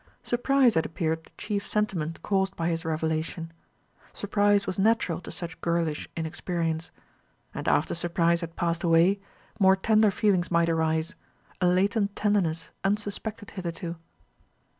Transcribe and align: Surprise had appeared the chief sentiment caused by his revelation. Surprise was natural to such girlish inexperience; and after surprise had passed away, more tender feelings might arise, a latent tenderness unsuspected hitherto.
Surprise 0.23 0.73
had 0.73 0.83
appeared 0.83 1.23
the 1.23 1.29
chief 1.37 1.63
sentiment 1.63 2.23
caused 2.23 2.55
by 2.55 2.69
his 2.69 2.83
revelation. 2.83 3.53
Surprise 4.13 4.65
was 4.65 4.79
natural 4.79 5.21
to 5.21 5.31
such 5.31 5.61
girlish 5.61 6.09
inexperience; 6.17 6.89
and 7.53 7.67
after 7.67 7.93
surprise 7.93 8.41
had 8.41 8.55
passed 8.55 8.83
away, 8.83 9.19
more 9.59 9.75
tender 9.75 10.09
feelings 10.09 10.49
might 10.49 10.69
arise, 10.69 11.13
a 11.61 11.67
latent 11.67 12.15
tenderness 12.15 12.71
unsuspected 12.83 13.51
hitherto. 13.51 13.95